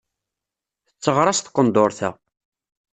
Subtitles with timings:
[0.87, 2.09] Tetteɣraṣ tqendurt-a.